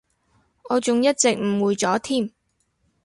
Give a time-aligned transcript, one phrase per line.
[0.67, 2.31] 我仲一直誤會咗添